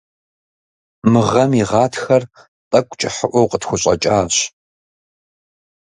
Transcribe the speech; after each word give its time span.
Мы 1.11 1.21
гъэм 1.29 1.51
и 1.61 1.63
гъатхэр 1.69 2.23
тӀэкӀу 2.69 2.95
кӀыхьыӀуэу 2.99 3.49
къытхущӀэкӀащ. 3.51 4.35